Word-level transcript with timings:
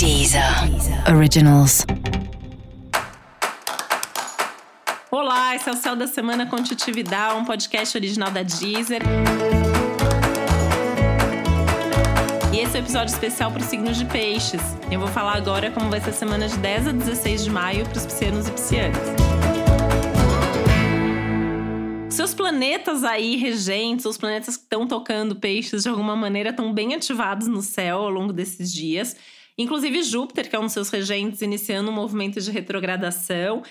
Deezer 0.00 0.42
Originals. 1.14 1.84
Olá, 5.10 5.54
esse 5.54 5.68
é 5.68 5.72
o 5.72 5.76
Céu 5.76 5.94
da 5.94 6.06
Semana 6.06 6.46
com 6.46 6.56
Titividade, 6.62 7.36
um 7.36 7.44
podcast 7.44 7.98
original 7.98 8.30
da 8.30 8.42
Deezer. 8.42 9.02
E 12.50 12.60
esse 12.60 12.74
é 12.74 12.80
o 12.80 12.82
um 12.82 12.84
episódio 12.84 13.12
especial 13.12 13.52
para 13.52 13.60
os 13.60 13.66
signos 13.66 13.98
de 13.98 14.06
peixes. 14.06 14.62
Eu 14.90 15.00
vou 15.00 15.08
falar 15.08 15.36
agora 15.36 15.70
como 15.70 15.90
vai 15.90 16.00
ser 16.00 16.08
a 16.08 16.14
semana 16.14 16.48
de 16.48 16.56
10 16.56 16.86
a 16.86 16.92
16 16.92 17.44
de 17.44 17.50
maio 17.50 17.84
para 17.84 17.98
os 17.98 18.06
piscianos 18.06 18.48
e 18.48 18.52
piscianas. 18.52 18.96
Seus 22.08 22.32
planetas 22.32 23.04
aí 23.04 23.36
regentes, 23.36 24.06
os 24.06 24.16
planetas 24.16 24.56
que 24.56 24.62
estão 24.62 24.86
tocando 24.86 25.36
peixes 25.36 25.82
de 25.82 25.90
alguma 25.90 26.16
maneira, 26.16 26.48
estão 26.48 26.72
bem 26.72 26.94
ativados 26.94 27.46
no 27.46 27.60
céu 27.60 27.98
ao 27.98 28.08
longo 28.08 28.32
desses 28.32 28.72
dias. 28.72 29.14
Inclusive 29.60 30.02
Júpiter, 30.02 30.48
que 30.48 30.56
é 30.56 30.58
um 30.58 30.62
dos 30.64 30.72
seus 30.72 30.88
regentes, 30.88 31.42
iniciando 31.42 31.90
um 31.90 31.92
movimento 31.92 32.40
de 32.40 32.50
retrogradação. 32.50 33.62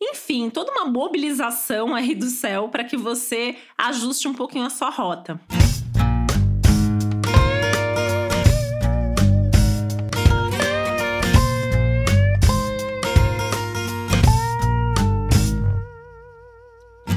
Enfim, 0.00 0.48
toda 0.48 0.70
uma 0.70 0.84
mobilização 0.84 1.96
aí 1.96 2.14
do 2.14 2.26
céu 2.26 2.68
para 2.68 2.84
que 2.84 2.96
você 2.96 3.56
ajuste 3.76 4.28
um 4.28 4.34
pouquinho 4.34 4.66
a 4.66 4.70
sua 4.70 4.88
rota. 4.88 5.40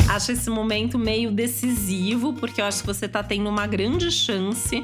Acho 0.09 0.31
esse 0.31 0.49
momento 0.49 0.97
meio 0.97 1.29
decisivo, 1.29 2.33
porque 2.33 2.59
eu 2.59 2.65
acho 2.65 2.81
que 2.81 2.87
você 2.87 3.05
está 3.05 3.21
tendo 3.21 3.47
uma 3.47 3.67
grande 3.67 4.09
chance 4.09 4.83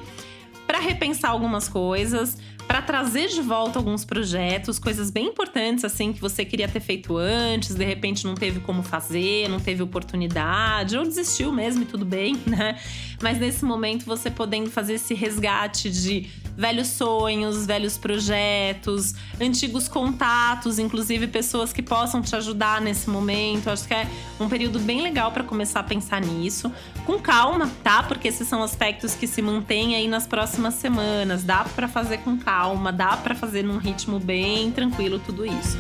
repensar 0.82 1.32
algumas 1.32 1.70
coisas, 1.70 2.38
para 2.68 2.82
trazer 2.82 3.28
de 3.28 3.42
volta 3.42 3.78
alguns 3.78 4.06
projetos, 4.06 4.80
coisas 4.80 5.12
bem 5.12 5.28
importantes 5.28 5.84
assim 5.84 6.14
que 6.14 6.22
você 6.22 6.46
queria 6.46 6.68
ter 6.68 6.80
feito 6.80 7.18
antes, 7.18 7.76
de 7.76 7.84
repente 7.84 8.26
não 8.26 8.34
teve 8.34 8.62
como 8.62 8.82
fazer, 8.82 9.50
não 9.50 9.60
teve 9.60 9.84
oportunidade, 9.84 10.98
ou 10.98 11.04
desistiu 11.04 11.52
mesmo 11.52 11.84
e 11.84 11.86
tudo 11.86 12.06
bem, 12.06 12.38
né? 12.48 12.80
Mas 13.22 13.40
nesse 13.40 13.66
momento 13.66 14.06
você 14.06 14.30
podendo 14.30 14.70
fazer 14.70 14.94
esse 14.94 15.14
resgate 15.14 15.90
de 15.90 16.30
velhos 16.58 16.88
sonhos, 16.88 17.66
velhos 17.66 17.98
projetos, 17.98 19.14
antigos 19.40 19.88
contatos, 19.88 20.80
inclusive 20.80 21.28
pessoas 21.28 21.74
que 21.74 21.82
possam 21.82 22.22
te 22.22 22.36
ajudar 22.36 22.80
nesse 22.80 23.10
momento. 23.10 23.70
Acho 23.70 23.88
que 23.88 23.94
é 23.94 24.08
um 24.40 24.48
período 24.48 24.80
bem 24.80 25.02
legal 25.02 25.32
para 25.32 25.44
começar 25.44 25.80
a 25.80 25.84
pensar 25.84 26.22
nisso. 26.22 26.72
Com 27.06 27.20
calma, 27.20 27.70
tá? 27.84 28.04
Porque 28.04 28.28
esses 28.28 28.48
são 28.48 28.62
aspectos 28.64 29.16
que 29.16 29.28
se 29.28 29.42
mantêm 29.42 29.96
aí 29.96 30.08
nas 30.08 30.28
próximas 30.28 30.76
semanas. 30.76 31.44
Dá 31.44 31.64
para 31.64 31.88
fazer 31.88 32.20
com 32.20 32.38
calma 32.38 32.92
dá 32.92 33.18
para 33.18 33.34
fazer 33.34 33.64
num 33.64 33.78
ritmo 33.78 34.20
bem 34.20 34.72
tranquilo 34.72 35.20
tudo 35.20 35.46
isso. 35.46 35.78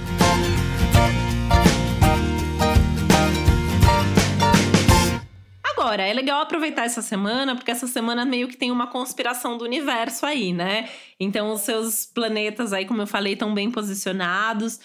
Agora, 5.91 6.07
é 6.07 6.13
legal 6.13 6.39
aproveitar 6.39 6.85
essa 6.85 7.01
semana, 7.01 7.53
porque 7.53 7.69
essa 7.69 7.85
semana 7.85 8.23
meio 8.23 8.47
que 8.47 8.55
tem 8.55 8.71
uma 8.71 8.87
conspiração 8.87 9.57
do 9.57 9.65
universo 9.65 10.25
aí, 10.25 10.53
né? 10.53 10.87
Então, 11.19 11.51
os 11.51 11.59
seus 11.63 12.05
planetas 12.05 12.71
aí, 12.71 12.85
como 12.85 13.01
eu 13.01 13.07
falei, 13.07 13.33
estão 13.33 13.53
bem 13.53 13.69
posicionados. 13.69 14.79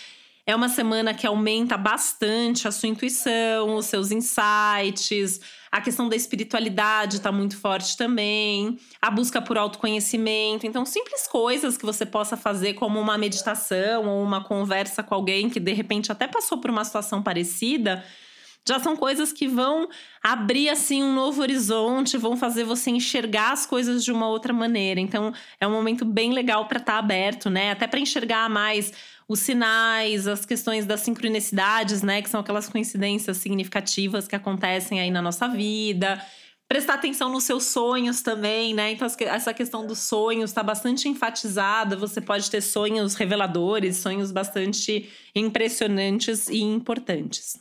É 0.45 0.53
uma 0.53 0.69
semana 0.69 1.15
que 1.15 1.25
aumenta 1.25 1.77
bastante 1.77 2.67
a 2.67 2.73
sua 2.73 2.89
intuição, 2.89 3.77
os 3.77 3.87
seus 3.87 4.11
insights, 4.11 5.41
a 5.71 5.81
questão 5.81 6.09
da 6.09 6.17
espiritualidade 6.17 7.19
está 7.19 7.31
muito 7.31 7.57
forte 7.57 7.97
também, 7.97 8.77
a 9.01 9.09
busca 9.09 9.41
por 9.41 9.57
autoconhecimento. 9.57 10.67
Então, 10.67 10.85
simples 10.85 11.29
coisas 11.29 11.77
que 11.77 11.87
você 11.87 12.05
possa 12.05 12.37
fazer, 12.37 12.75
como 12.75 13.01
uma 13.01 13.17
meditação 13.17 14.07
ou 14.09 14.25
uma 14.25 14.43
conversa 14.43 15.05
com 15.05 15.15
alguém 15.15 15.49
que 15.49 15.61
de 15.61 15.73
repente 15.73 16.11
até 16.11 16.27
passou 16.27 16.59
por 16.59 16.69
uma 16.69 16.85
situação 16.85 17.23
parecida, 17.23 18.05
já 18.69 18.81
são 18.81 18.97
coisas 18.97 19.33
que 19.33 19.47
vão 19.47 19.89
abrir 20.23 20.69
assim 20.69 21.03
um 21.03 21.15
novo 21.15 21.41
horizonte, 21.41 22.19
vão 22.19 22.37
fazer 22.37 22.65
você 22.65 22.91
enxergar 22.91 23.53
as 23.53 23.65
coisas 23.65 24.05
de 24.05 24.11
uma 24.11 24.29
outra 24.29 24.53
maneira. 24.53 25.01
Então, 25.01 25.33
é 25.61 25.67
um 25.67 25.71
momento 25.71 26.05
bem 26.05 26.33
legal 26.33 26.67
para 26.67 26.79
estar 26.79 26.95
tá 26.95 26.99
aberto, 26.99 27.49
né? 27.49 27.71
Até 27.71 27.87
para 27.87 28.01
enxergar 28.01 28.51
mais 28.51 28.93
os 29.29 29.41
sinais, 29.41 30.27
as 30.27 30.45
questões 30.45 30.85
das 30.85 31.01
sincronicidades, 31.01 32.03
né? 32.03 32.21
Que 32.23 32.29
são 32.29 32.41
aquelas 32.41 32.69
coincidências 32.69 33.37
significativas 33.37 34.27
que 34.27 34.35
acontecem 34.35 35.01
aí 35.01 35.11
na 35.11 35.23
nossa 35.23 35.47
vida. 35.47 36.21
Prestar 36.69 36.95
atenção 36.95 37.31
nos 37.31 37.45
seus 37.45 37.67
sonhos 37.67 38.23
também, 38.23 38.75
né? 38.75 38.91
Então, 38.91 39.07
essa 39.21 39.55
questão 39.55 39.87
dos 39.87 40.01
sonhos 40.01 40.51
está 40.51 40.65
bastante 40.65 41.09
enfatizada. 41.09 41.95
Você 41.95 42.21
pode 42.21 42.51
ter 42.51 42.61
sonhos 42.61 43.15
reveladores, 43.15 43.99
sonhos 43.99 44.33
bastante 44.33 45.09
impressionantes 45.37 46.49
e 46.49 46.61
importantes. 46.61 47.61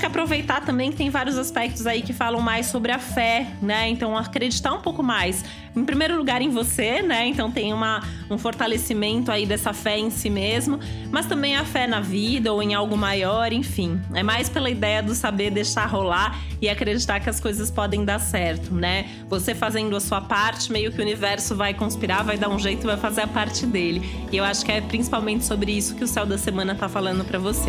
Acho 0.00 0.06
que 0.06 0.06
aproveitar 0.06 0.62
também 0.62 0.90
que 0.90 0.96
tem 0.96 1.10
vários 1.10 1.36
aspectos 1.36 1.86
aí 1.86 2.00
que 2.00 2.14
falam 2.14 2.40
mais 2.40 2.66
sobre 2.66 2.90
a 2.90 2.98
fé, 2.98 3.48
né? 3.60 3.86
Então, 3.90 4.16
acreditar 4.16 4.72
um 4.72 4.80
pouco 4.80 5.02
mais, 5.02 5.44
em 5.76 5.84
primeiro 5.84 6.16
lugar, 6.16 6.40
em 6.40 6.48
você, 6.48 7.02
né? 7.02 7.26
Então, 7.26 7.50
tem 7.50 7.70
uma, 7.74 8.02
um 8.30 8.38
fortalecimento 8.38 9.30
aí 9.30 9.44
dessa 9.44 9.74
fé 9.74 9.98
em 9.98 10.08
si 10.08 10.30
mesmo, 10.30 10.80
mas 11.10 11.26
também 11.26 11.54
a 11.54 11.66
fé 11.66 11.86
na 11.86 12.00
vida 12.00 12.50
ou 12.50 12.62
em 12.62 12.72
algo 12.72 12.96
maior, 12.96 13.52
enfim. 13.52 14.00
É 14.14 14.22
mais 14.22 14.48
pela 14.48 14.70
ideia 14.70 15.02
do 15.02 15.14
saber 15.14 15.50
deixar 15.50 15.84
rolar 15.84 16.40
e 16.62 16.68
acreditar 16.70 17.20
que 17.20 17.28
as 17.28 17.38
coisas 17.38 17.70
podem 17.70 18.02
dar 18.02 18.20
certo, 18.20 18.72
né? 18.72 19.06
Você 19.28 19.54
fazendo 19.54 19.94
a 19.94 20.00
sua 20.00 20.22
parte, 20.22 20.72
meio 20.72 20.90
que 20.92 20.98
o 20.98 21.02
universo 21.02 21.54
vai 21.54 21.74
conspirar, 21.74 22.24
vai 22.24 22.38
dar 22.38 22.48
um 22.48 22.58
jeito, 22.58 22.86
vai 22.86 22.96
fazer 22.96 23.20
a 23.20 23.28
parte 23.28 23.66
dele. 23.66 24.00
E 24.32 24.36
eu 24.38 24.44
acho 24.44 24.64
que 24.64 24.72
é 24.72 24.80
principalmente 24.80 25.44
sobre 25.44 25.72
isso 25.72 25.94
que 25.94 26.04
o 26.04 26.08
céu 26.08 26.24
da 26.24 26.38
semana 26.38 26.74
tá 26.74 26.88
falando 26.88 27.22
para 27.22 27.38
você. 27.38 27.68